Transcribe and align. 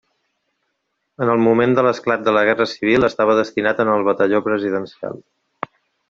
En 1.25 1.31
el 1.33 1.43
moment 1.47 1.75
de 1.79 1.83
l'esclat 1.87 2.23
de 2.27 2.33
la 2.37 2.41
Guerra 2.49 2.67
civil 2.71 3.07
estava 3.09 3.35
destinat 3.43 3.83
en 3.85 3.91
el 3.97 4.07
Batalló 4.11 4.41
presidencial. 4.47 5.21